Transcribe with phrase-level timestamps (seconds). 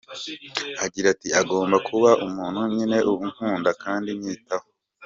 [0.85, 4.67] Agira ati "agomba kuba umuntu nyine unkunda, kandi unyitaho”.